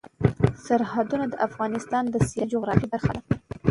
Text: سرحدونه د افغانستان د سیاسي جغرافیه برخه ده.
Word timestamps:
سرحدونه 0.65 1.25
د 1.29 1.33
افغانستان 1.47 2.03
د 2.09 2.15
سیاسي 2.29 2.49
جغرافیه 2.53 2.87
برخه 2.93 3.11
ده. 3.15 3.21